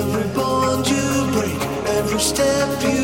[0.00, 1.60] Every bond you break,
[1.98, 2.99] every step you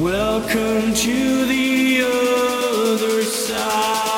[0.00, 4.09] Welcome to the other side.